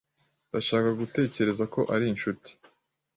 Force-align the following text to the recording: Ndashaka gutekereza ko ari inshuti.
Ndashaka 0.49 0.89
gutekereza 0.99 1.63
ko 1.73 1.81
ari 1.93 2.05
inshuti. 2.13 2.49